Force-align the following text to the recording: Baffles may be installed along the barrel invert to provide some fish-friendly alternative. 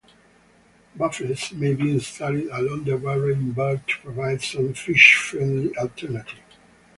Baffles 0.95 1.51
may 1.53 1.75
be 1.75 1.91
installed 1.91 2.45
along 2.51 2.85
the 2.85 2.97
barrel 2.97 3.29
invert 3.33 3.87
to 3.87 3.99
provide 4.01 4.41
some 4.41 4.73
fish-friendly 4.73 5.77
alternative. 5.77 6.39